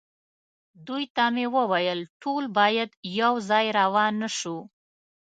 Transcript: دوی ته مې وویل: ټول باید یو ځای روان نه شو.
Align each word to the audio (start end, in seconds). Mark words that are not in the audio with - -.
دوی 0.87 1.03
ته 1.15 1.23
مې 1.33 1.45
وویل: 1.55 1.99
ټول 2.21 2.43
باید 2.57 2.89
یو 3.19 3.33
ځای 3.49 3.65
روان 3.79 4.13
نه 4.23 4.29
شو. 4.37 4.57